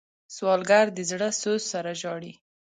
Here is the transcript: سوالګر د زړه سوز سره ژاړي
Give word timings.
سوالګر 0.35 0.85
د 0.93 0.99
زړه 1.09 1.29
سوز 1.41 1.61
سره 1.73 1.91
ژاړي 2.01 2.33